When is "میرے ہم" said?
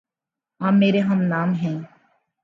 0.73-1.21